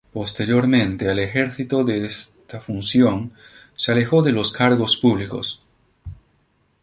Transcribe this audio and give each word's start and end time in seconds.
Posteriormente 0.13 1.09
al 1.11 1.19
ejercicio 1.19 1.83
de 1.83 2.05
esta 2.05 2.59
función, 2.59 3.33
se 3.75 3.91
alejó 3.91 4.23
de 4.23 4.31
los 4.31 4.51
cargos 4.51 4.95
públicos. 4.97 5.63